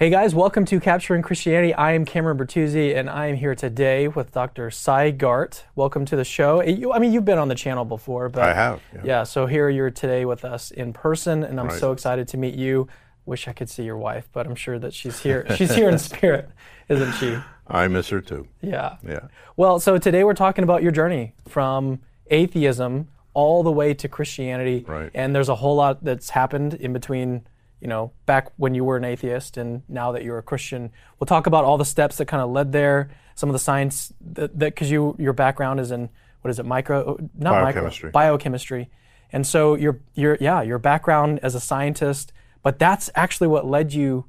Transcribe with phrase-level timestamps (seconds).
[0.00, 1.74] Hey guys, welcome to Capturing Christianity.
[1.74, 4.70] I am Cameron Bertuzzi, and I am here today with Dr.
[4.70, 5.64] Sy Garte.
[5.76, 6.60] Welcome to the show.
[6.60, 8.80] Eh, you, I mean, you've been on the channel before, but I have.
[9.04, 9.24] Yeah.
[9.24, 11.78] so here you're today with us in person, and I'm Right.
[11.78, 12.88] so excited to meet you.
[13.26, 15.46] Wish I could see your wife, but I'm sure that she's here.
[15.54, 16.48] She's here in spirit,
[16.88, 17.36] isn't she?
[17.66, 18.48] I miss her too.
[18.62, 18.96] Yeah.
[19.06, 19.28] Yeah.
[19.58, 24.82] Well, so today we're talking about your journey from atheism all the way to Christianity.
[24.88, 25.10] Right.
[25.12, 27.42] And there's a whole lot that's happened in between,
[27.80, 30.90] you know, back when you were an atheist and now that you're a Christian.
[31.18, 34.12] We'll talk about all the steps that kind of led there, some of the science
[34.20, 36.10] that, because you your background is in
[36.42, 38.08] what is it, micro not Biochemistry.
[38.08, 38.90] micro biochemistry.
[39.32, 42.32] And so your your yeah, your background as a scientist,
[42.62, 44.26] but that's actually what led you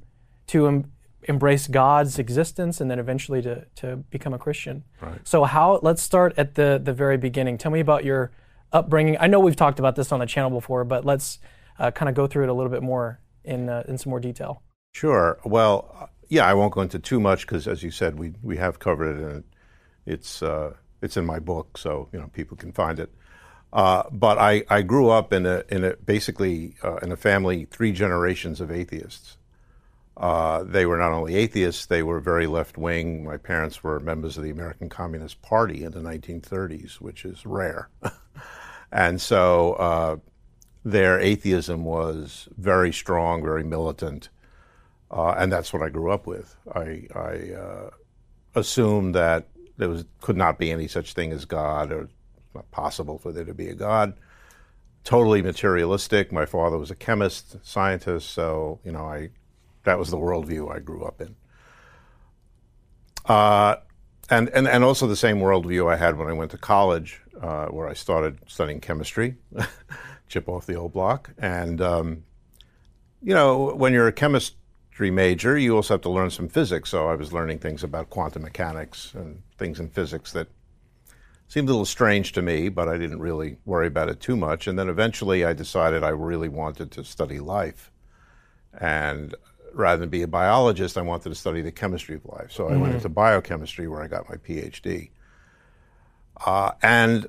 [0.48, 0.92] to em-
[1.24, 4.84] embrace God's existence and then eventually to, to become a Christian.
[5.00, 5.20] Right.
[5.24, 7.58] So how let's start at the the very beginning.
[7.58, 8.30] Tell me about your
[8.72, 9.16] upbringing.
[9.20, 11.38] I know we've talked about this on the channel before, but let's
[11.78, 14.20] uh, kind of go through it a little bit more in uh, in some more
[14.20, 14.62] detail.
[14.92, 15.38] Sure.
[15.44, 18.56] Well, uh, yeah, I won't go into too much because, as you said, we we
[18.56, 19.44] have covered it, and
[20.06, 23.12] it's uh, it's in my book, so you know people can find it.
[23.72, 27.66] Uh, but I, I grew up in a in a basically uh, in a family
[27.70, 29.38] three generations of atheists.
[30.14, 33.24] Uh, they were not only atheists; they were very left wing.
[33.24, 37.88] My parents were members of the American Communist Party in the 1930s, which is rare,
[38.92, 40.20] and so
[40.84, 44.28] their atheism was very strong, very militant.
[45.10, 46.56] Uh, and that's what I grew up with.
[46.74, 47.90] I, I uh,
[48.54, 52.08] assumed that there was could not be any such thing as God, or
[52.54, 54.14] not possible for there to be a God.
[55.04, 56.32] Totally materialistic.
[56.32, 59.30] My father was a chemist, scientist, so you know, I
[59.84, 61.34] that was the worldview I grew up in.
[63.26, 63.76] Uh,
[64.30, 67.66] and, and and also the same worldview I had when I went to college, uh,
[67.66, 69.36] where I started studying chemistry,
[70.32, 72.24] chip off the old block, and um,
[73.22, 76.90] you know, when you're a chemistry major, you also have to learn some physics.
[76.90, 80.48] So I was learning things about quantum mechanics and things in physics that
[81.48, 84.66] seemed a little strange to me, but I didn't really worry about it too much.
[84.66, 87.92] And then eventually I decided I really wanted to study life.
[88.80, 89.34] And
[89.74, 92.52] rather than be a biologist, I wanted to study the chemistry of life.
[92.52, 95.10] So I went into biochemistry where I got my PhD.
[96.44, 97.28] Uh, and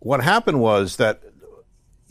[0.00, 1.22] what happened was that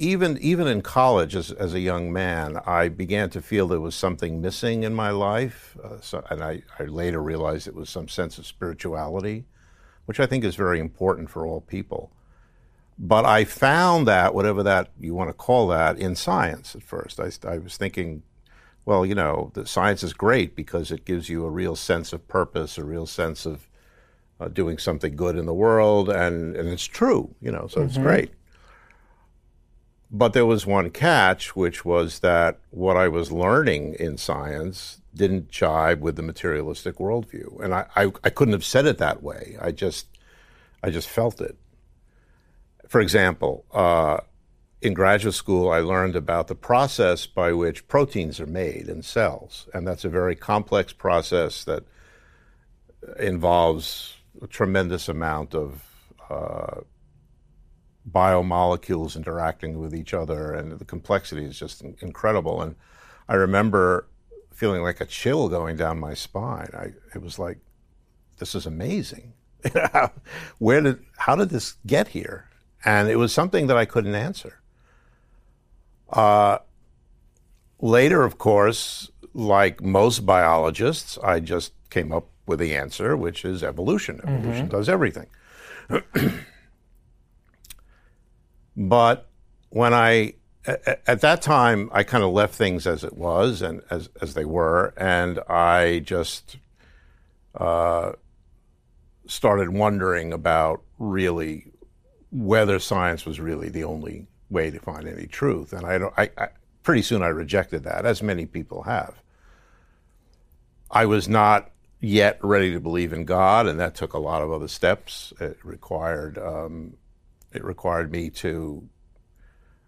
[0.04, 3.96] even even in college as, as a young man, I began to feel there was
[3.96, 8.10] something missing in my life, uh, so, and I, I later realized it was some
[8.10, 9.46] sense of spirituality,
[10.06, 12.12] which I think is very important for all people.
[13.00, 17.20] But I found that whatever that you want to call that in science at first.
[17.20, 18.22] I, I was thinking,
[18.86, 22.28] well, you know, the science is great because it gives you a real sense of
[22.28, 23.68] purpose, a real sense of
[24.40, 27.98] uh, doing something good in the world, and, and it's true, you know, so it's
[27.98, 28.32] great.
[30.16, 35.50] But there was one catch, which was that what I was learning in science didn't
[35.50, 39.58] jibe with the materialistic worldview, and I, I, I couldn't have said it that way.
[39.60, 40.08] I just
[40.84, 41.58] I just felt it.
[42.88, 44.20] For example, uh,
[44.84, 49.68] in graduate school, I learned about the process by which proteins are made in cells,
[49.74, 51.86] and that's a very complex process that
[53.18, 55.84] involves a tremendous amount of
[56.30, 56.82] uh,
[58.10, 62.62] biomolecules interacting with each other, and the complexity is just incredible.
[62.62, 62.76] And
[63.28, 64.08] I remember
[64.52, 66.70] feeling like a chill going down my spine.
[66.74, 67.60] I, it was like,
[68.38, 69.34] this is amazing.
[70.60, 72.50] Where did, how did this get here?
[72.86, 74.60] And it was something that I couldn't answer.
[76.10, 76.60] Uh,
[77.80, 83.64] later, of course, like most biologists, I just came up with the answer, which is
[83.64, 84.20] evolution.
[84.24, 85.28] Evolution does everything.
[88.76, 89.28] But
[89.70, 90.34] when I,
[90.66, 94.34] at, at that time, I kind of left things as it was and as, as
[94.34, 96.58] they were, and I just
[97.56, 98.14] uh,
[99.28, 101.72] started wondering about really
[102.32, 105.74] whether science was really the only way to find any truth.
[105.74, 106.48] And I, don't, I, I
[106.82, 109.16] pretty soon I rejected that, as many people have.
[110.90, 114.52] I was not yet ready to believe in God, and that took a lot of
[114.52, 115.34] other steps.
[115.40, 116.98] It required um,
[117.54, 118.88] it required me to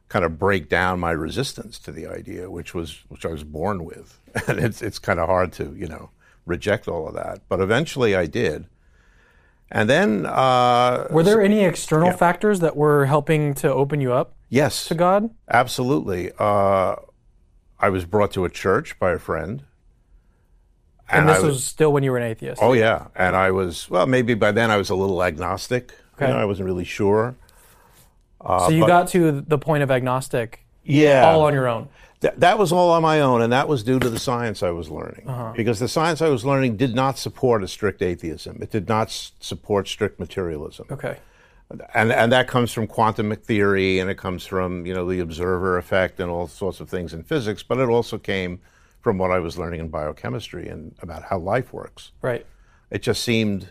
[0.07, 3.83] kind of break down my resistance to the idea, which was which I was born
[3.85, 6.11] with, and it's it's kind of hard to you know
[6.45, 7.41] reject all of that.
[7.49, 8.67] But eventually, I did,
[9.71, 14.33] And then, uh, Were there any external factors that were helping to open you up
[14.49, 15.31] yes, to God?
[15.49, 16.31] absolutely.
[16.37, 16.95] Uh,
[17.79, 19.63] I was brought to a church by a friend.
[21.09, 22.61] And, I this was, still when you were an atheist.
[22.61, 24.07] Oh yeah, and I was well.
[24.07, 25.93] Maybe by then I was a little agnostic.
[26.19, 26.33] You Okay.
[26.33, 27.35] know, I wasn't really sure.
[28.45, 31.89] Uh, so you got to the point of agnostic Yeah, all on your own.
[32.21, 34.69] Th- that was all on my own, and that was due to the science I
[34.71, 35.27] was learning.
[35.27, 35.53] Uh-huh.
[35.55, 38.59] Because the science I was learning did not support a strict atheism.
[38.61, 41.17] It did not s- support strict materialism, Okay.
[41.93, 45.77] and and that comes from quantum theory, and it comes from you know the observer
[45.77, 47.63] effect and all sorts of things in physics.
[47.63, 48.59] But it also came
[49.01, 52.11] from what I was learning in biochemistry and about how life works.
[52.21, 52.45] Right.
[52.89, 53.69] It just seemed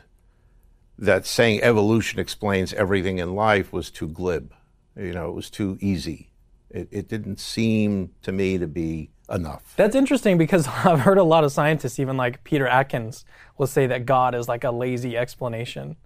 [0.99, 4.53] that saying evolution explains everything in life was too glib.
[4.97, 6.31] You know, it was too easy.
[6.71, 9.75] It, it didn't seem to me to be enough.
[9.77, 13.25] That's interesting because I've heard a lot of scientists, even like Peter Atkins,
[13.59, 15.97] will say that God is like a lazy explanation.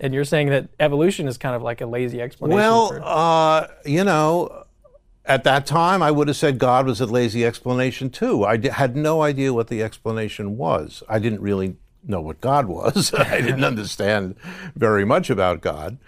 [0.00, 2.56] And you're saying that evolution is kind of like a lazy explanation.
[2.56, 4.64] Well, for, uh, you know,
[5.24, 8.44] at that time, I would have said God was a lazy explanation too.
[8.44, 11.02] I had no idea what the explanation was.
[11.08, 13.14] I didn't really know what God was.
[13.18, 14.36] I didn't understand
[14.74, 15.98] very much about God.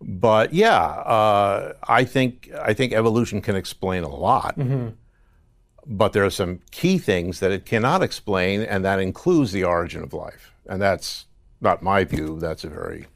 [0.00, 4.56] But yeah, uh, I think I think evolution can explain a lot.
[5.86, 10.02] But there are some key things that it cannot explain, and that includes the origin
[10.02, 10.52] of life.
[10.66, 11.26] And that's
[11.60, 12.38] not my view.
[12.38, 13.06] That's a very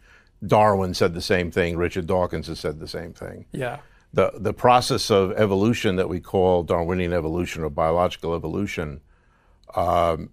[0.46, 1.76] Darwin said the same thing.
[1.76, 3.46] Richard Dawkins has said the same thing.
[3.52, 3.78] yeah.
[4.12, 9.00] The the process of evolution that we call Darwinian evolution or biological evolution
[9.74, 10.30] um,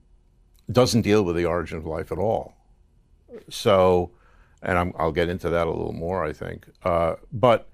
[0.72, 2.54] doesn't deal with the origin of life at all.
[3.50, 4.12] So,
[4.62, 6.68] and I'm, I'll get into that a little more, I think.
[6.84, 7.70] Uh, but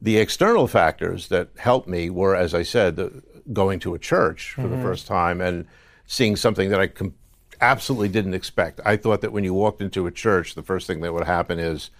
[0.00, 3.22] the external factors that helped me were, as I said, the,
[3.52, 5.66] going to a church for the first time and
[6.06, 7.14] seeing something that I com-
[7.60, 8.80] absolutely didn't expect.
[8.84, 11.58] I thought that when you walked into a church, the first thing that would happen
[11.58, 11.90] is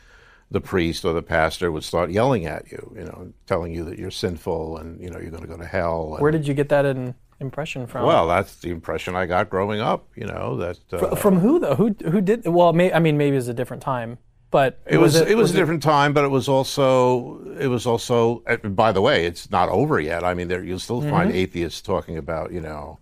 [0.51, 3.99] the priest or the pastor would start yelling at you, you know, telling you that
[3.99, 6.15] you're sinful and you know you're going to go to hell.
[6.15, 8.07] And, Where did you get that in, impression from?
[8.07, 10.09] well, that's the impression I got growing up.
[10.17, 11.75] You know that uh, from who though?
[11.75, 12.47] Who who did?
[12.47, 14.19] Well, may, I mean, maybe it was a different time,
[14.51, 18.43] but It was it, was a different time, but it was also it was also.
[18.65, 20.25] By the way, it's not over yet.
[20.25, 22.99] I mean, there you'll still find atheists talking about you know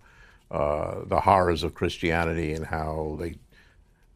[0.51, 3.35] uh, the horrors of Christianity and how they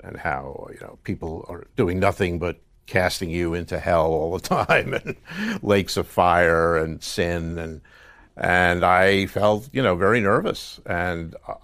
[0.04, 4.40] and how you know people are doing nothing but casting you into hell all the
[4.66, 5.16] time and
[5.62, 7.82] lakes of fire and sin and
[8.38, 11.36] and I felt you know very nervous and.
[11.48, 11.56] Uh,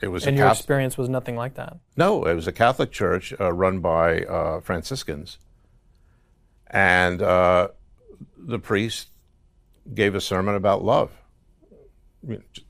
[0.00, 1.76] it was and your Catholic- experience was nothing like that.
[1.96, 5.38] no, it was a Catholic church uh, run by uh, Franciscans.
[6.68, 7.68] And uh,
[8.36, 9.08] the priest
[9.92, 11.10] gave a sermon about love.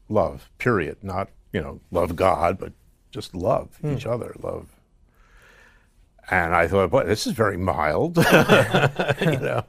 [0.08, 0.98] Love, period.
[1.02, 2.72] Not, you know, love God, but
[3.10, 4.68] just love each other, love.
[6.30, 8.16] And I thought, boy, this is very mild.
[9.20, 9.64] you know,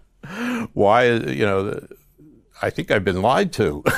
[0.74, 1.99] why, you know, the-
[2.62, 3.84] I think I've been lied to.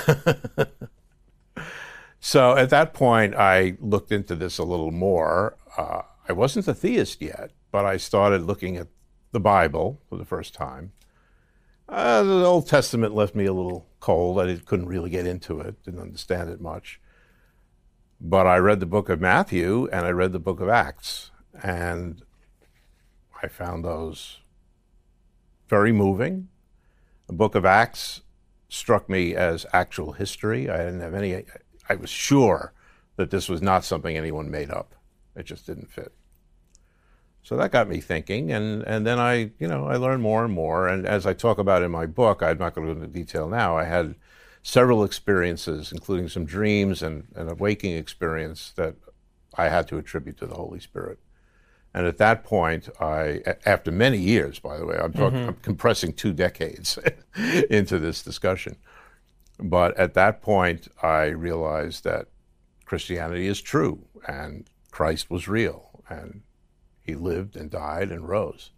[2.24, 5.58] So at that point, I looked into this a little more.
[5.76, 8.90] Uh, I wasn't a theist yet, but I started looking at
[9.32, 10.92] the Bible for the first time.
[11.90, 14.40] Uh, the Old Testament left me a little cold.
[14.40, 17.02] I couldn't really get into it, didn't understand it much.
[18.22, 21.32] But I read the book of Matthew and I read the book of Acts,
[21.64, 22.22] and
[23.42, 24.42] I found those
[25.68, 26.50] very moving.
[27.26, 28.22] The book of Acts
[28.72, 30.70] struck me as actual history.
[30.70, 31.44] I didn't have any,
[31.90, 32.72] I was sure
[33.18, 34.96] that this was not something anyone made up.
[35.36, 36.14] It just didn't fit.
[37.44, 40.54] So that got me thinking, and, and then I, you know, I learned more and
[40.54, 40.88] more.
[40.88, 43.50] And as I talk about in my book, I'm not going to go into detail
[43.50, 43.76] now.
[43.78, 44.16] I had
[44.64, 48.96] several experiences, including some dreams and and a waking experience that
[49.56, 51.20] I had to attribute to the Holy Spirit.
[51.94, 56.14] And at that point, I, after many years, by the way, I'm, talking, I'm compressing
[56.14, 56.98] two decades
[57.70, 58.78] into this discussion.
[59.60, 62.28] But at that point, I realized that
[62.86, 66.42] Christianity is true and Christ was real and
[67.04, 68.72] he lived and died and rose.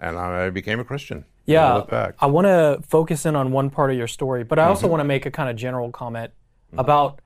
[0.00, 1.24] And I became a Christian.
[1.46, 2.16] Yeah, back.
[2.18, 4.68] I want to focus in on one part of your story, but I Mm-hmm.
[4.70, 6.32] also want to make a kind of general comment
[6.76, 7.20] about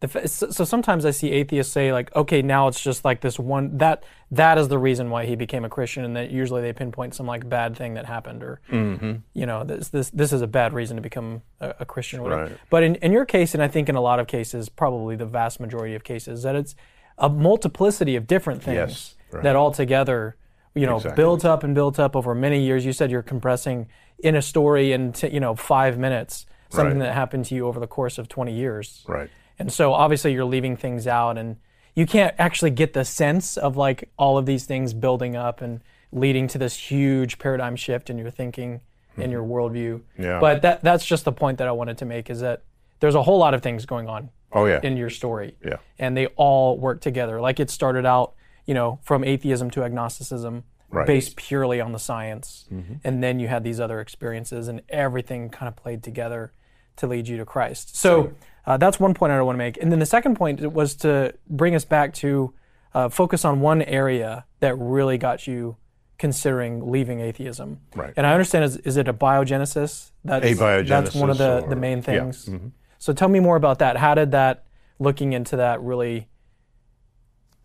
[0.00, 0.28] the.
[0.28, 3.78] So, so sometimes I see atheists say like, okay, now it's just like this one
[3.78, 7.14] that that is the reason why he became a Christian, and that usually they pinpoint
[7.14, 9.12] some like bad thing that happened, or Mm-hmm.
[9.34, 12.22] you know, this this this is a bad reason to become a, a Christian, or
[12.24, 12.42] whatever.
[12.44, 12.58] Right.
[12.70, 15.26] But in in your case, and I think in a lot of cases, probably the
[15.26, 16.74] vast majority of cases, that it's
[17.18, 19.42] a multiplicity of different things Yes, right.
[19.42, 20.36] that all together
[20.74, 21.16] you know Exactly.
[21.20, 23.88] built up and built up over many years you said you're compressing
[24.20, 27.06] in a story into you know five minutes something Right.
[27.06, 29.30] that happened to you over the course of 20 years Right.
[29.58, 31.56] And so obviously you're leaving things out and
[31.94, 35.80] you can't actually get the sense of like all of these things building up and
[36.12, 38.80] leading to this huge paradigm shift in your thinking
[39.16, 39.52] in your mm-hmm.
[39.52, 40.00] worldview.
[40.16, 40.38] Yeah.
[40.40, 42.62] But that that's just the point that I wanted to make is that
[43.00, 44.80] there's a whole lot of things going on Oh yeah.
[44.82, 45.56] in your story.
[45.64, 45.76] Yeah.
[45.98, 47.40] And they all work together.
[47.40, 48.34] Like it started out,
[48.64, 51.06] you know, from atheism to agnosticism, Right.
[51.06, 52.66] based purely on the science.
[52.72, 52.94] Mm-hmm.
[53.04, 56.54] And then you had these other experiences, and everything kind of played together
[56.98, 57.96] to lead you to Christ.
[57.96, 58.32] So
[58.66, 59.78] uh, that's one point I want to make.
[59.82, 62.52] And then the second point was to bring us back to
[62.94, 65.76] uh, focus on one area that really got you
[66.18, 67.80] considering leaving atheism.
[67.94, 68.12] Right.
[68.16, 70.10] And I understand, is, is it abiogenesis?
[70.24, 70.44] That's,
[70.88, 72.04] That's one of the, or- the main yeah.
[72.04, 72.30] Mm-hmm.
[72.30, 72.72] things.
[72.98, 73.96] So tell me more about that.
[73.96, 74.64] How did that,
[74.98, 76.28] looking into that, really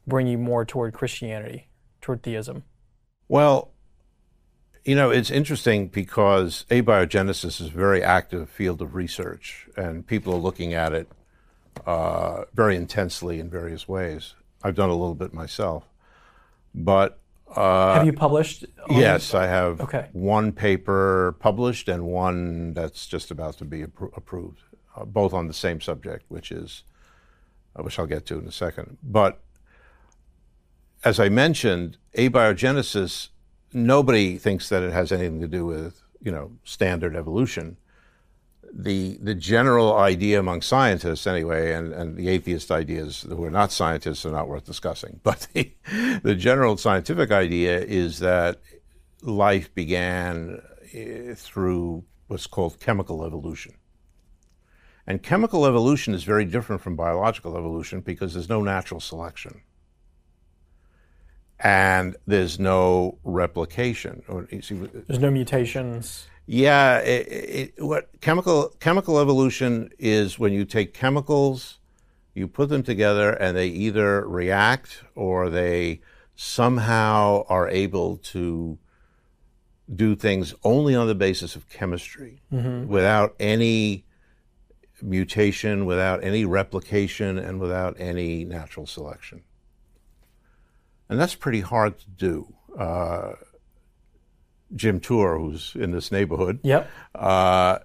[0.05, 2.63] bring you more toward Christianity, toward theism?
[3.27, 3.72] Well,
[4.85, 10.33] you know, it's interesting because abiogenesis is a very active field of research, and people
[10.33, 11.07] are looking at it
[11.87, 14.33] uh, very intensely in various ways.
[14.61, 15.85] I've done a little bit myself,
[16.75, 17.19] but
[17.55, 18.65] Have you published?
[18.89, 20.09] yes, I have Okay.
[20.11, 24.59] one paper published and one that's just about to be appro- approved,
[24.97, 26.83] uh, both on the same subject, which is,
[27.75, 28.97] uh, which I'll get to in a second.
[29.01, 29.39] But
[31.05, 33.29] as I mentioned, abiogenesis,
[33.73, 37.77] nobody thinks that it has anything to do with, you know, standard evolution.
[38.71, 43.71] The, the general idea among scientists, anyway, and, and the atheist ideas who are not
[43.71, 45.19] scientists are not worth discussing.
[45.23, 45.71] But the,
[46.23, 48.59] the general scientific idea is that
[49.21, 50.61] life began
[50.93, 53.75] eh, through what's called chemical evolution.
[55.05, 59.61] And chemical evolution is very different from biological evolution because there's no natural selection
[61.63, 64.21] and there's no replication.
[64.27, 66.27] Or, you see, There's no mutations.
[66.45, 67.27] yeah, it,
[67.77, 71.79] it, what chemical chemical evolution is when you take chemicals,
[72.35, 76.01] you put them together, and they either react or they
[76.35, 78.77] somehow are able to
[79.93, 82.87] do things only on the basis of chemistry, mm-hmm.
[82.87, 84.03] without any
[85.01, 89.43] mutation, without any replication, and without any natural selection.
[91.13, 92.51] And that's pretty hard to do.
[92.75, 93.33] Uh,
[94.75, 96.89] Jim Tour, who's in this neighborhood, Yep.
[97.13, 97.77] uh,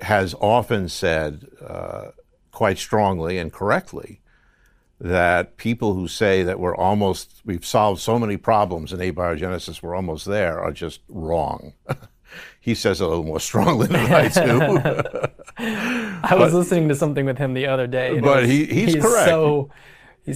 [0.00, 2.12] has often said uh,
[2.52, 4.20] quite strongly and correctly
[5.00, 9.96] that people who say that we're almost we've solved so many problems in abiogenesis we're
[9.96, 11.72] almost there are just wrong.
[12.60, 15.30] he says it a little more strongly than I do.
[16.22, 18.20] I was listening to something with him the other day.
[18.20, 19.26] but was- he- he's correct.
[19.28, 19.70] So,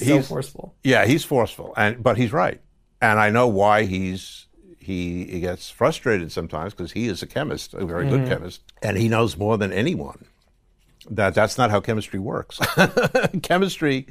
[0.02, 0.74] he's, so forceful.
[0.82, 2.60] yeah, he's forceful, and but he's right,
[3.00, 4.46] and I know why he's
[4.78, 8.96] he, he gets frustrated sometimes because he is a chemist, a very good chemist, and
[8.96, 10.26] he knows more than anyone
[11.10, 12.60] that that's not how chemistry works.
[13.42, 14.06] chemistry,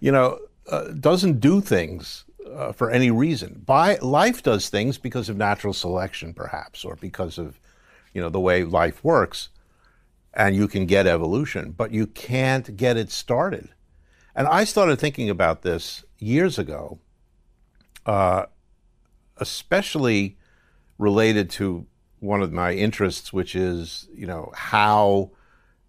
[0.00, 0.38] you know,
[0.70, 3.62] uh, doesn't do things uh, for any reason.
[3.64, 7.60] By life does things because of natural selection, perhaps, or because of
[8.12, 9.48] you know the way life works,
[10.32, 13.68] and you can get evolution, but you can't get it started.
[14.34, 16.98] And I started thinking about this years ago,
[18.04, 18.46] uh,
[19.36, 20.36] especially
[20.98, 21.86] related to
[22.20, 25.30] one of my interests, which is you know how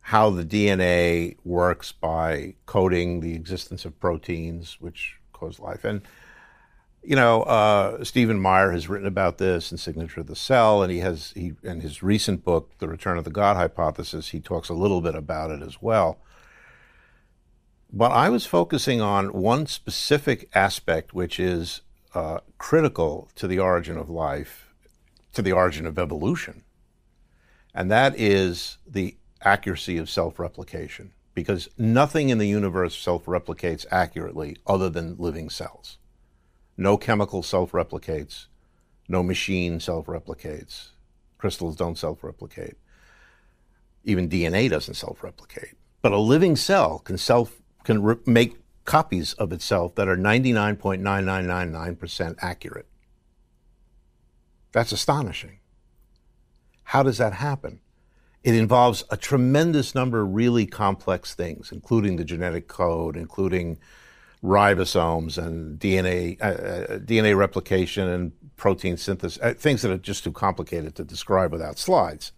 [0.02, 5.84] how the DNA works by coding the existence of proteins which cause life.
[5.84, 6.02] And
[7.02, 10.92] you know, uh, Stephen Meyer has written about this in Signature of the Cell, and
[10.92, 14.70] he has he in his recent book, The Return of the God Hypothesis, he talks
[14.70, 16.20] a little bit about it as well.
[17.98, 21.80] But I was focusing on one specific aspect, which is
[22.14, 24.74] uh, critical to the origin of life,
[25.32, 26.66] to the origin of evolution,
[27.74, 31.14] and that is the accuracy of self-replication.
[31.34, 35.98] Because nothing in the universe self-replicates accurately other than living cells.
[36.78, 38.48] No chemical self replicates.
[39.08, 40.90] No machine self replicates.
[41.38, 42.78] Crystals don't self replicate.
[44.04, 45.78] Even DNA doesn't self replicate.
[46.02, 52.36] But a living cell can self can re- make copies of itself that are 99.9999%
[52.42, 52.88] accurate.
[54.72, 55.60] That's astonishing.
[56.84, 57.80] How does that happen?
[58.44, 63.80] It involves a tremendous number of really complex things, including the genetic code, including
[64.44, 70.24] ribosomes and DNA, uh, uh, DNA replication and protein synthesis, uh, things that are just
[70.24, 72.32] too complicated to describe without slides.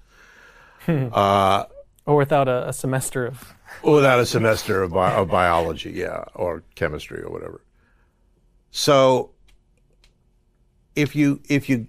[2.08, 3.54] Or without a, a semester of.
[3.84, 7.62] Without a semester of, bi- of biology, yeah, or chemistry or whatever.
[8.72, 9.32] So,
[10.96, 11.88] if you if you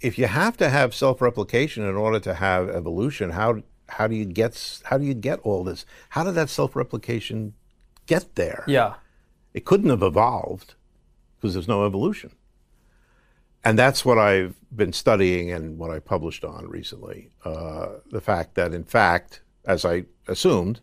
[0.00, 4.26] if you have to have self-replication in order to have evolution, how how do you
[4.26, 5.86] get how do you get all this?
[6.10, 7.54] How did that self-replication
[8.06, 8.62] get there?
[8.68, 8.94] Yeah.
[9.54, 10.74] It couldn't have evolved
[11.36, 12.32] because there's no evolution.
[13.64, 17.30] And that's what I've been studying and what I published on recently.
[17.44, 20.80] Uh, the fact that, in fact, as I assumed,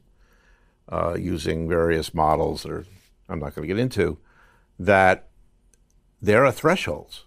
[0.89, 2.85] uh, using various models that are,
[3.29, 4.17] I'm not going to get into,
[4.77, 5.29] that
[6.21, 7.25] there are thresholds.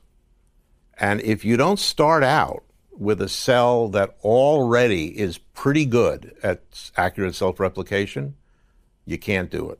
[0.98, 6.90] And if you don't start out with a cell that already is pretty good at
[6.96, 8.36] accurate self replication,
[9.04, 9.78] you can't do it.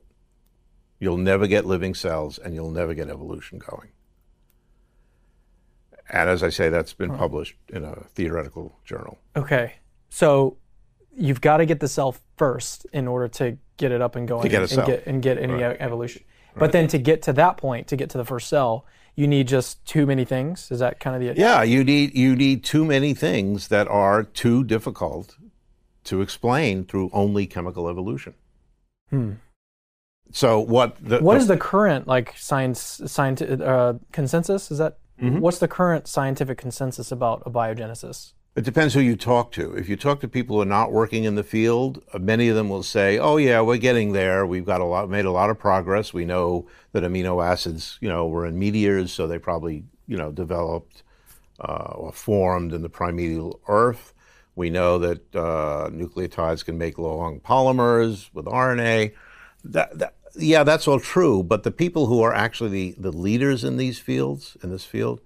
[0.99, 3.91] You'll never get living cells and you'll never get evolution going.
[6.09, 9.19] And as I say, that's been published in a theoretical journal.
[9.35, 9.75] Okay.
[10.09, 10.57] So
[11.17, 14.43] you've got to get the cell first in order to get it up and going
[14.43, 16.23] To get a and, get and get any e- evolution.
[16.59, 19.47] But then to get to that point, to get to the first cell, you need
[19.47, 20.71] just too many things.
[20.71, 24.23] Is that kind of the Yeah, you need you need too many things that are
[24.23, 25.37] too difficult
[26.05, 28.35] to explain through only chemical evolution.
[29.11, 29.33] Hmm.
[30.33, 34.71] So what the, What is the current like science scientific uh, consensus?
[34.71, 35.39] Is that Mm-hmm.
[35.39, 38.35] what's the current scientific consensus about abiogenesis?
[38.57, 39.75] It depends who you talk to.
[39.75, 42.57] If you talk to people who are not working in the field, uh, many of
[42.57, 44.47] them will say, "Oh yeah, we're getting there.
[44.47, 46.15] We've got a lot, made a lot of progress.
[46.15, 50.33] We know that amino acids, you know, were in meteors, so they probably, you know,
[50.33, 51.03] developed
[51.61, 54.15] uh, or formed in the primeval Earth.
[54.55, 59.13] We know that uh, nucleotides can make long polymers with RNA.
[59.65, 61.43] That, that, yeah, that's all true.
[61.43, 65.21] But the people who are actually the, the leaders in these fields, in this field,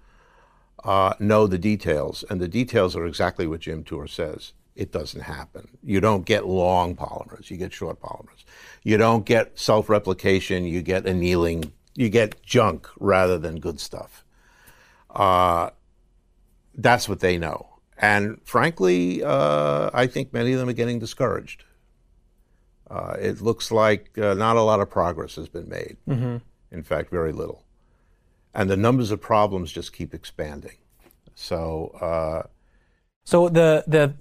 [0.84, 4.52] uh, know the details, and the details are exactly what Jim Tour says.
[4.74, 5.68] It doesn't happen.
[5.82, 8.44] You don't get long polymers, you get short polymers.
[8.82, 14.24] You don't get self replication, you get annealing, you get junk rather than good stuff.
[15.10, 15.70] Uh,
[16.74, 17.66] that's what they know.
[17.98, 21.64] And frankly, uh, I think many of them are getting discouraged.
[22.88, 25.96] Uh, it looks like uh, not a lot of progress has been made.
[26.72, 27.64] In fact, very little
[28.54, 30.76] and the numbers of problems just keep expanding.
[31.34, 32.48] So uh,
[33.24, 34.14] So the the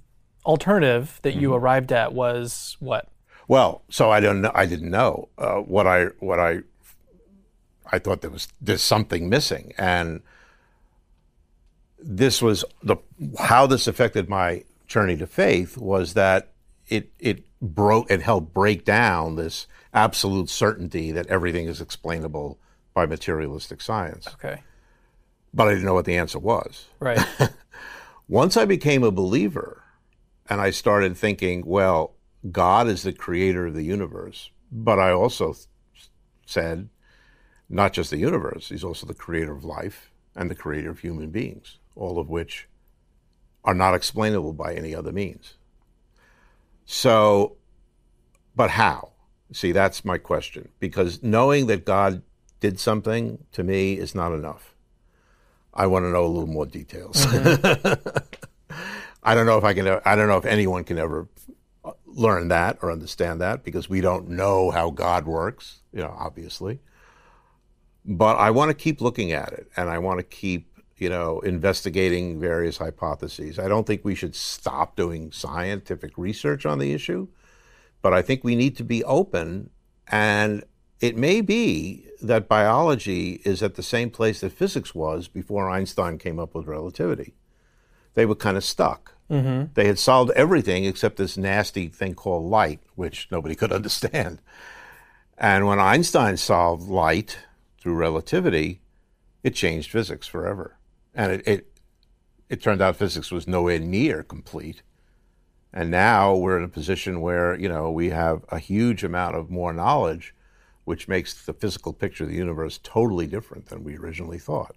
[0.46, 1.42] alternative that Mm-hmm.
[1.42, 3.08] you arrived at was what?
[3.48, 4.52] well, so I don't know.
[4.54, 6.60] I didn't know uh, what I what I
[7.92, 10.22] I thought there was there's something missing, and
[11.98, 12.98] this was the
[13.40, 16.50] how this affected my journey to faith was that
[16.88, 22.58] it it broke it helped break down this absolute certainty that everything is explainable
[23.00, 24.28] by materialistic science.
[24.28, 24.62] Okay.
[25.54, 26.88] But I didn't know what the answer was.
[27.00, 27.18] Right.
[28.28, 29.84] Once I became a believer
[30.50, 32.16] and I started thinking, well,
[32.52, 35.68] God is the creator of the universe, but I also th-
[36.46, 36.90] said,
[37.70, 41.30] not just the universe, he's also the creator of life and the creator of human
[41.30, 42.68] beings, all of which
[43.64, 45.54] are not explainable by any other means.
[46.86, 47.56] So,
[48.58, 49.14] but how?
[49.54, 50.68] See, that's my question.
[50.82, 52.24] Because knowing that God
[52.60, 54.76] did something to me is not enough.
[55.74, 57.26] I want to know a little more details.
[57.26, 58.74] Mm-hmm.
[59.24, 59.88] I don't know if I can.
[60.06, 61.28] I don't know if anyone can ever
[61.84, 65.82] uh, learn that or understand that because we don't know how God works.
[65.94, 66.80] You know, obviously.
[68.06, 71.42] But I want to keep looking at it, and I want to keep, you know,
[71.42, 73.60] investigating various hypotheses.
[73.60, 77.28] I don't think we should stop doing scientific research on the issue,
[78.02, 79.70] but I think we need to be open.
[80.08, 80.64] And
[81.02, 86.18] it may be that biology is at the same place that physics was before Einstein
[86.18, 87.34] came up with relativity
[88.14, 89.16] they were kind of stuck.
[89.30, 89.72] Mm-hmm.
[89.76, 94.40] They had solved everything except this nasty thing called light, which nobody could understand.
[95.38, 97.40] And when Einstein solved light
[97.80, 98.82] through relativity,
[99.44, 100.78] it changed physics forever.
[101.14, 101.80] And it, it,
[102.50, 104.82] it turned out physics was nowhere near complete.
[105.72, 109.50] And now we're in a position where, you know, we have a huge amount of
[109.52, 110.34] more knowledge,
[110.90, 114.76] which makes the physical picture of the universe totally different than we originally thought.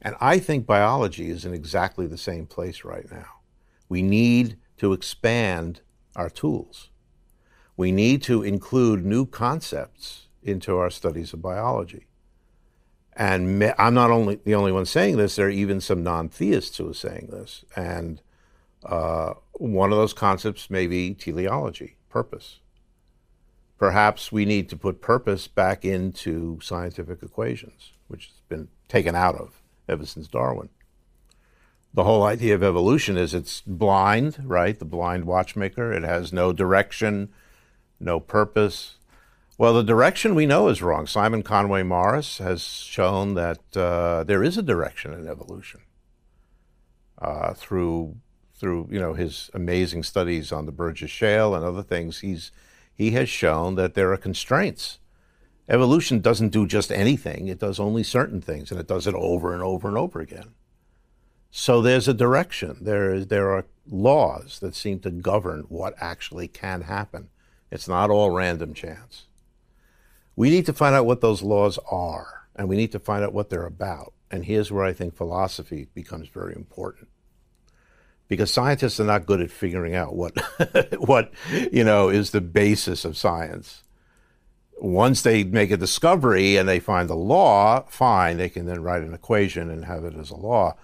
[0.00, 3.40] And I think biology is in exactly the same place right now.
[3.86, 5.82] We need to expand
[6.16, 6.88] our tools.
[7.76, 12.06] We need to include new concepts into our studies of biology.
[13.12, 16.30] And me- I'm not only the only one saying this, there are even some non
[16.30, 17.62] theists who are saying this.
[17.76, 18.22] And
[18.86, 22.61] uh, one of those concepts may be teleology, purpose.
[23.82, 29.34] Perhaps we need to put purpose back into scientific equations, which has been taken out
[29.34, 30.68] of ever since Darwin.
[31.92, 34.78] The whole idea of evolution is it's blind, right?
[34.78, 35.92] The blind watchmaker.
[35.92, 37.30] It has no direction,
[37.98, 38.98] no purpose.
[39.58, 41.08] Well, the direction we know is wrong.
[41.08, 45.80] Simon Conway Morris has shown that uh, there is a direction in evolution
[47.20, 48.14] uh, through
[48.54, 52.20] through you know his amazing studies on the Burgess Shale and other things.
[52.20, 52.52] He's
[52.94, 54.98] he has shown that there are constraints
[55.68, 59.54] Evolution doesn't do just anything, it does only certain things, and it does it over
[59.54, 60.54] and over and over again.
[61.50, 62.78] So there's a direction.
[62.80, 67.28] There, is, there are laws that seem to govern what actually can happen.
[67.70, 69.26] It's not all random chance.
[70.34, 73.34] We need to find out what those laws are, and we need to find out
[73.34, 74.14] what they're about.
[74.30, 77.08] And here's where I think philosophy becomes very important.
[78.32, 80.38] Because scientists are not good at figuring out what,
[80.98, 81.32] what
[81.70, 83.82] you know, is the basis of science
[84.82, 89.02] once they make a discovery and they find the law, fine, they can then write
[89.02, 90.74] an equation and have it as a law.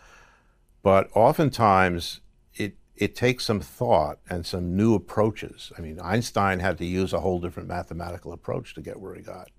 [0.85, 2.21] But oftentimes,
[2.55, 5.73] it, it takes some thought and some new approaches.
[5.77, 9.21] I mean, Einstein had to use a whole different mathematical approach to get where he
[9.21, 9.51] got.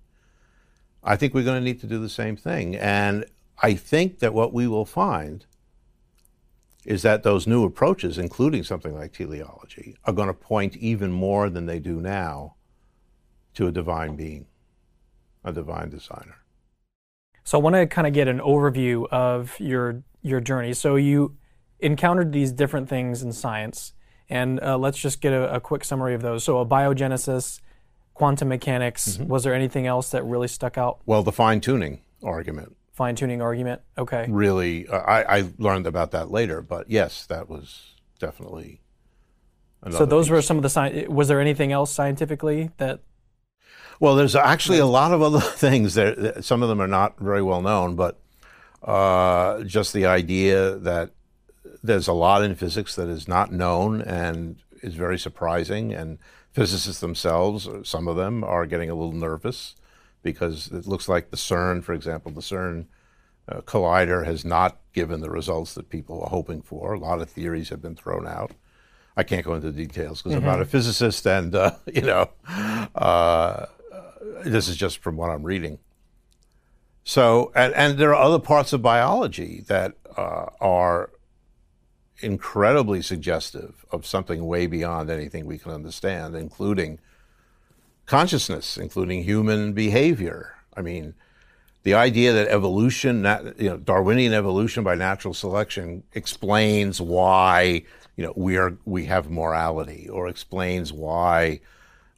[1.04, 2.76] I think we're going to need to do the same thing.
[2.76, 3.26] And
[3.62, 5.44] I think that what we will find
[6.84, 11.50] is that those new approaches, including something like teleology, are going to point even more
[11.50, 12.54] than they do now
[13.54, 14.46] to a divine being,
[15.44, 16.36] a divine designer.
[17.44, 20.74] So I want to kind of get an overview of your your journey.
[20.74, 21.36] So you
[21.80, 23.94] encountered these different things in science,
[24.28, 26.44] and uh, let's just get a, a, quick summary of those.
[26.44, 27.60] So abiogenesis,
[28.14, 29.16] quantum mechanics.
[29.16, 29.28] Mm-hmm.
[29.28, 31.00] Was there anything else that really stuck out?
[31.06, 32.76] Well, the fine tuning argument.
[33.00, 33.80] Fine tuning argument.
[33.96, 34.26] Okay.
[34.28, 38.82] Really, uh, I, I learned about that later, but yes, that was definitely.
[39.90, 40.32] so those piece.
[40.32, 41.08] were some of the science.
[41.08, 43.00] Was there anything else scientifically that
[44.00, 45.94] well, there's actually a lot of other things.
[45.94, 48.20] There, some of them are not very well known, but
[48.82, 51.12] uh, just the idea that
[51.82, 55.94] there's a lot in physics that is not known and is very surprising.
[55.94, 56.18] And
[56.52, 59.74] physicists themselves, some of them, are getting a little nervous
[60.22, 62.86] because it looks like the CERN, for example, the CERN
[63.48, 66.92] uh, collider has not given the results that people are hoping for.
[66.92, 68.52] A lot of theories have been thrown out.
[69.16, 70.48] I can't go into details because mm-hmm.
[70.48, 72.30] I'm not a physicist, and uh, you know,
[72.94, 73.66] uh,
[74.44, 75.78] this is just from what I'm reading.
[77.04, 81.10] So, and, and there are other parts of biology that uh, are
[82.20, 86.98] incredibly suggestive of something way beyond anything we can understand, including
[88.10, 90.56] consciousness, including human behavior.
[90.76, 91.14] I mean,
[91.84, 93.24] the idea that evolution,
[93.56, 97.84] you know, Darwinian evolution by natural selection explains why,
[98.16, 101.60] you know, we are we have morality, or explains why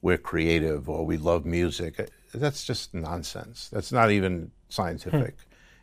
[0.01, 2.11] we're creative or we love music.
[2.33, 3.69] That's just nonsense.
[3.71, 5.37] That's not even scientific.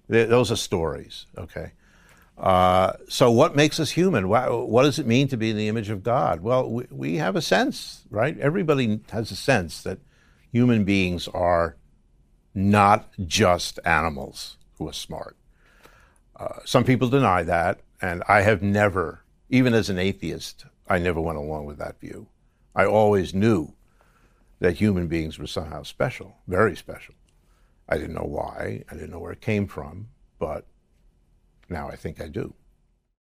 [0.08, 0.30] Hmm.
[0.36, 1.74] Those are stories, okay?
[2.39, 4.30] Uh, so, what makes us human?
[4.30, 6.39] What does it mean to be in the image of God?
[6.39, 8.38] Well, we, we have a sense, right?
[8.39, 9.99] Everybody has a sense that
[10.49, 11.75] human beings are
[12.56, 15.36] not just animals who are smart.
[16.36, 21.19] Uh, some people deny that, and I have never, even as an atheist, I never
[21.19, 22.28] went along with that view.
[22.73, 23.73] I always knew
[24.60, 27.15] that human beings were somehow special, very special.
[27.89, 30.65] I didn't know why, I didn't know where it came from, but
[31.69, 32.53] now I think I do.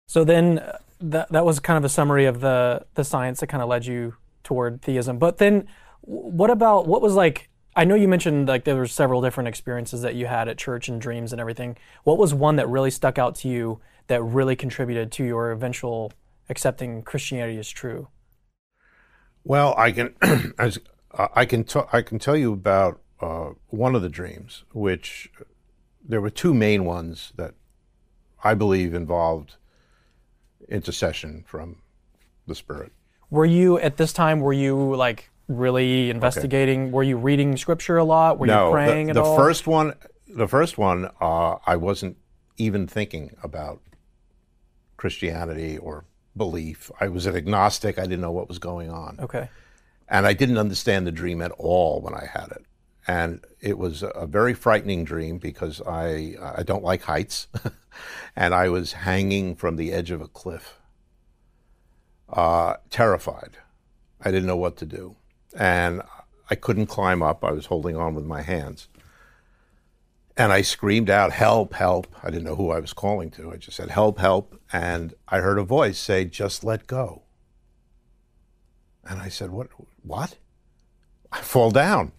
[0.08, 3.48] So then uh, that, that was kind of a summary of the, the science that
[3.48, 5.18] kind of led you toward theism.
[5.18, 5.68] But then
[6.02, 10.02] what about, what was like, I know you mentioned like there were several different experiences
[10.02, 11.76] that you had at church and dreams and everything.
[12.04, 16.14] What was one that really stuck out to you that really contributed to your eventual
[16.48, 18.08] accepting Christianity as true?
[19.44, 20.16] Well, I can,
[20.58, 20.80] as
[21.12, 25.32] I can t- I can tell you about uh, one of the dreams, which
[26.04, 27.56] there were two main ones that
[28.46, 29.56] I believe involved
[30.70, 31.78] intercession from
[32.48, 32.92] the Spirit.
[33.32, 34.40] Were you at this time?
[34.40, 36.84] Were you like really investigating?
[36.84, 36.92] Okay.
[36.92, 38.38] Were you reading Scripture a lot?
[38.38, 39.36] Were no, you praying the, at the all?
[39.36, 39.94] The first one,
[40.28, 42.18] the first one, uh, I wasn't
[42.58, 43.82] even thinking about
[44.96, 46.06] Christianity or
[46.38, 46.92] belief.
[47.00, 47.98] I was an agnostic.
[47.98, 49.20] I didn't know what was going on.
[49.20, 49.50] Okay.
[50.08, 52.64] And I didn't understand the dream at all when I had it.
[53.08, 57.48] And it was a very frightening dream because I, I don't like heights.
[58.36, 60.80] and I was hanging from the edge of a cliff,
[62.30, 63.58] uh, terrified.
[64.22, 65.16] I didn't know what to do.
[65.56, 66.02] And
[66.50, 67.44] I couldn't climb up.
[67.44, 68.88] I was holding on with my hands.
[70.38, 72.08] And I screamed out, Help, help.
[72.22, 73.52] I didn't know who I was calling to.
[73.52, 74.60] I just said, Help, help.
[74.74, 77.24] And I heard a voice say, Just let go.
[79.08, 79.70] And I said, What?
[80.04, 80.38] What?
[81.32, 82.12] I fall down.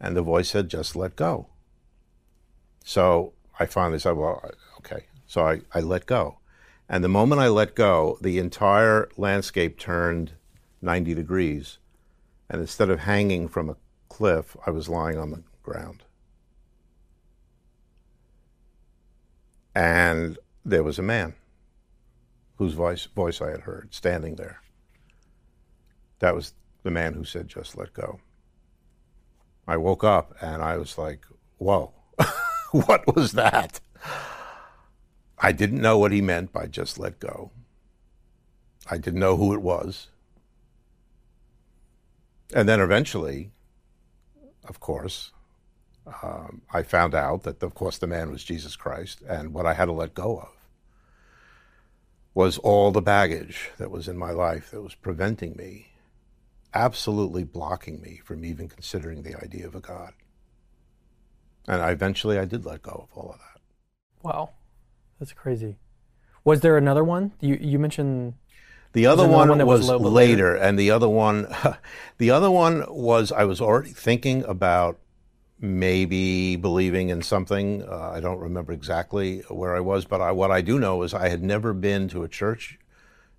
[0.00, 1.46] And the voice said, Just let go.
[2.84, 5.06] So I finally said, Well, okay.
[5.26, 6.38] So I, I let go.
[6.88, 10.32] And the moment I let go, the entire landscape turned
[10.82, 11.78] 90 degrees.
[12.48, 13.76] And instead of hanging from a
[14.08, 16.04] cliff, I was lying on the ground.
[19.74, 21.34] And there was a man
[22.56, 24.60] whose voice, voice I had heard standing there.
[26.20, 28.20] That was the man who said, just let go.
[29.66, 31.26] I woke up and I was like,
[31.58, 31.92] whoa,
[32.70, 33.80] what was that?
[35.38, 37.50] I didn't know what he meant by just let go.
[38.90, 40.08] I didn't know who it was.
[42.54, 43.50] And then eventually,
[44.68, 45.32] of course,
[46.22, 49.20] um, I found out that, of course, the man was Jesus Christ.
[49.28, 50.56] And what I had to let go of
[52.34, 55.88] was all the baggage that was in my life that was preventing me,
[56.74, 60.12] absolutely blocking me from even considering the idea of a God.
[61.68, 63.60] And I, eventually I did let go of all of that.
[64.22, 64.50] Wow.
[65.18, 65.76] That's crazy.
[66.44, 67.32] Was there another one?
[67.40, 68.34] You you mentioned
[68.92, 71.48] The other one, one that was was, a little bit later, and the other one,
[72.18, 74.98] the other one was I was already thinking about
[75.58, 77.82] maybe believing in something.
[77.82, 81.14] Uh, I don't remember exactly where I was, but I, what I do know is
[81.14, 82.78] I had never been to a church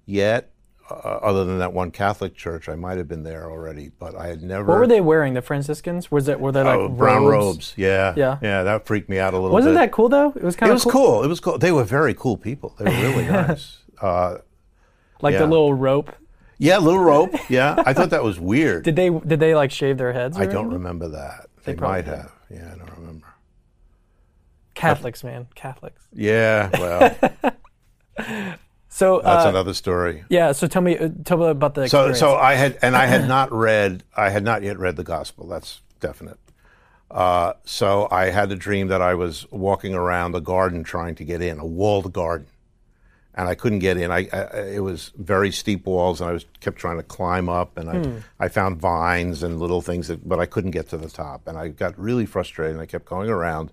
[0.05, 0.51] yet,
[0.89, 2.69] uh, other than that one Catholic church.
[2.69, 4.65] I might have been there already, but I had never.
[4.65, 5.33] what were they wearing?
[5.33, 6.09] The Franciscans?
[6.11, 7.73] Was it were they like Oh, brown robes.
[7.75, 8.37] Yeah, Yeah.
[8.41, 8.63] yeah.
[8.63, 9.79] That freaked me out a little Wasn't bit.
[9.79, 10.29] that cool though?
[10.35, 11.23] It was kind It of was cool.
[11.23, 11.57] It was cool.
[11.57, 12.75] They were very cool people.
[12.79, 13.79] They were really nice.
[14.01, 14.37] Uh,
[15.21, 15.39] Like Yeah.
[15.39, 16.11] the little rope.
[16.57, 17.33] yeah, little rope.
[17.49, 18.83] Yeah, I thought that was weird.
[18.83, 20.37] Did they did they like shave their heads?
[20.37, 21.47] I don't remember that.
[21.65, 22.17] They, probably might did.
[22.17, 22.31] have.
[22.49, 23.27] Yeah, I don't remember.
[24.73, 26.07] Catholics, man, Catholics.
[26.13, 27.15] Yeah, well,
[28.97, 30.23] So that's uh, another story.
[30.27, 30.53] yeah.
[30.53, 32.19] So tell me uh, tell me about the So, experience.
[32.19, 35.47] so I had, and I had not read, I had not yet read the gospel.
[35.47, 36.39] That's definite.
[37.11, 41.23] Uh, so I had a dream that I was walking around a garden trying to
[41.23, 42.47] get in, a walled garden,
[43.35, 44.09] and I couldn't get in.
[44.11, 47.77] I, I it was very steep walls, and I was kept trying to climb up,
[47.77, 47.89] and
[48.39, 51.47] I, I found vines and little things that, but I couldn't get to the top,
[51.47, 53.71] and I got really frustrated, and I kept going around.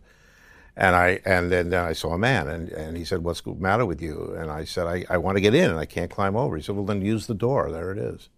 [0.76, 3.54] And I and then, then I saw a man, and, and he said, "What's the
[3.54, 6.10] matter with you?" And I said, I, "I want to get in, and I can't
[6.10, 7.70] climb over." He said, "Well, then use the door.
[7.70, 8.28] There it is."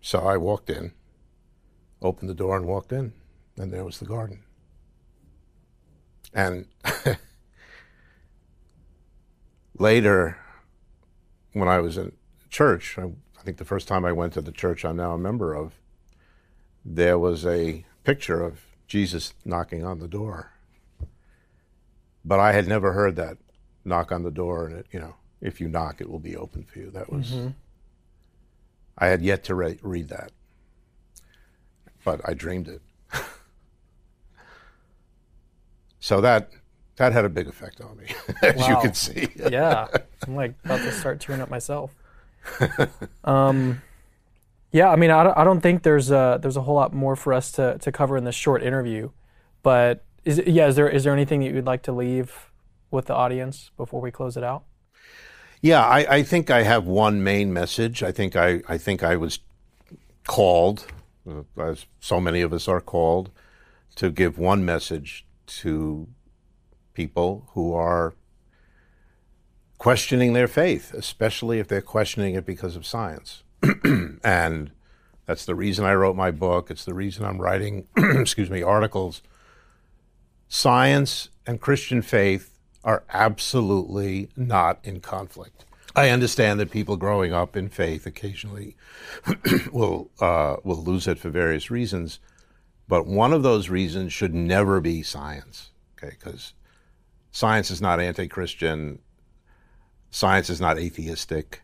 [0.00, 0.92] So I walked in,
[2.00, 3.12] opened the door, and walked in,
[3.56, 4.42] and there was the garden.
[6.32, 6.66] And
[9.78, 10.38] later,
[11.52, 12.12] when I was in
[12.48, 13.02] church, I,
[13.38, 15.74] I think the first time I went to the church I'm now a member of,
[16.94, 20.52] there was a picture of Jesus knocking on the door.
[22.24, 23.36] But I had never heard that
[23.84, 26.64] knock on the door, and it, you know, if you knock, it will be open
[26.64, 26.90] for you.
[26.90, 27.34] That was,
[28.96, 30.32] I had yet to re- read that,
[32.04, 32.82] but I dreamed it.
[36.00, 36.50] so that
[36.96, 38.06] that had a big effect on me,
[38.42, 39.28] as you can see.
[39.36, 39.86] yeah,
[40.26, 41.94] I'm like about to start tearing up myself.
[43.24, 43.82] Um,
[44.70, 47.16] yeah, I mean, I don't, I don't think there's a there's a whole lot more
[47.16, 49.10] for us to, to cover in this short interview,
[49.62, 52.50] but is yeah, is there is there anything that you'd like to leave
[52.90, 54.64] with the audience before we close it out?
[55.60, 58.02] Yeah, I, I think I have one main message.
[58.02, 59.40] I think I, I think I was
[60.26, 60.86] called,
[61.28, 63.30] uh, as so many of us are called,
[63.96, 66.06] to give one message to
[66.94, 68.14] people who are
[69.78, 73.42] questioning their faith, especially if they're questioning it because of science.
[74.24, 74.70] and
[75.26, 76.70] that's the reason I wrote my book.
[76.70, 79.22] It's the reason I'm writing, excuse me, articles.
[80.48, 85.66] Science and Christian faith are absolutely not in conflict.
[85.94, 88.76] I understand that people growing up in faith occasionally
[89.72, 92.20] will uh, will lose it for various reasons,
[92.86, 95.70] but one of those reasons should never be science.
[95.96, 96.54] Okay, because
[97.32, 99.00] science is not anti-Christian.
[100.10, 101.62] Science is not atheistic.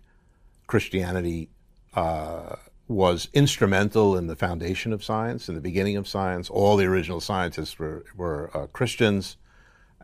[0.67, 1.49] Christianity
[1.95, 2.57] uh,
[2.89, 6.51] was instrumental in the foundation of science, in the beginning of science.
[6.51, 9.37] All the original scientists were were uh, Christians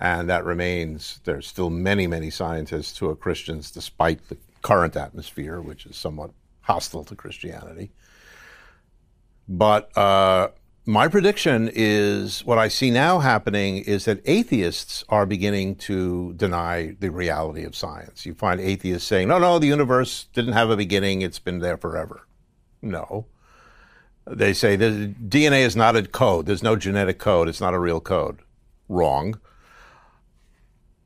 [0.00, 1.20] and that remains.
[1.24, 6.30] There's still many, many scientists who are Christians, despite the current atmosphere, which is somewhat
[6.62, 7.90] hostile to Christianity.
[9.46, 10.48] But uh,
[10.90, 16.96] my prediction is what I see now happening is that atheists are beginning to deny
[16.98, 18.26] the reality of science.
[18.26, 21.76] You find atheists saying, no, no, the universe didn't have a beginning, it's been there
[21.76, 22.26] forever.
[22.82, 23.26] No.
[24.26, 27.78] They say the DNA is not a code, there's no genetic code, it's not a
[27.78, 28.40] real code.
[28.88, 29.38] Wrong.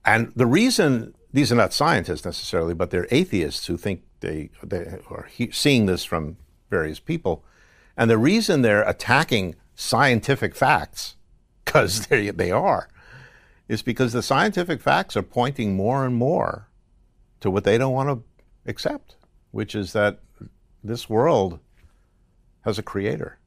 [0.02, 4.98] And the reason these are not scientists necessarily, but they're atheists who think they, they
[5.10, 6.38] are he, seeing this from
[6.70, 7.44] various people.
[7.98, 11.16] And the reason they're attacking scientific facts,
[11.64, 12.88] because they, they are,
[13.68, 16.68] is because the scientific facts are pointing more and more
[17.40, 19.16] to what they don't want to accept,
[19.50, 20.20] which is that
[20.82, 21.58] this world
[22.62, 23.38] has a creator.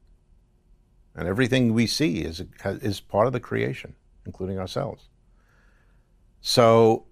[1.14, 5.08] And everything we see is, is part of the creation, including ourselves.
[6.40, 7.06] So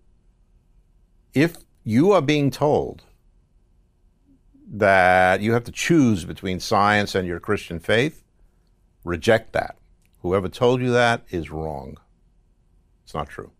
[1.35, 3.03] if you are being told
[4.69, 8.23] that you have to choose between science and your Christian faith,
[9.07, 9.77] reject that.
[10.21, 11.97] Whoever told you that is wrong.
[13.05, 13.53] It's not true.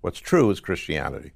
[0.00, 1.32] What's true is Christianity.